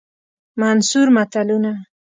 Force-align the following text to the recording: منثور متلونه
منثور 0.61 1.07
متلونه 1.15 1.73